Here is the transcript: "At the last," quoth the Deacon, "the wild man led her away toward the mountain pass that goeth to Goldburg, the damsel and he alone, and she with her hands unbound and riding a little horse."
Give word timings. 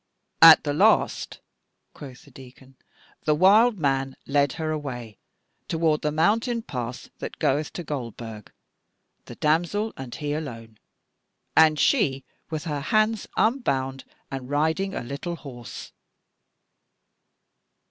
"At 0.41 0.63
the 0.63 0.73
last," 0.73 1.41
quoth 1.93 2.25
the 2.25 2.31
Deacon, 2.31 2.75
"the 3.25 3.35
wild 3.35 3.77
man 3.77 4.15
led 4.25 4.53
her 4.53 4.71
away 4.71 5.19
toward 5.67 6.01
the 6.01 6.11
mountain 6.11 6.63
pass 6.63 7.11
that 7.19 7.37
goeth 7.37 7.71
to 7.73 7.83
Goldburg, 7.83 8.51
the 9.25 9.35
damsel 9.35 9.93
and 9.95 10.15
he 10.15 10.33
alone, 10.33 10.79
and 11.55 11.79
she 11.79 12.25
with 12.49 12.63
her 12.63 12.79
hands 12.81 13.27
unbound 13.37 14.03
and 14.31 14.49
riding 14.49 14.95
a 14.95 15.03
little 15.03 15.35
horse." 15.35 15.91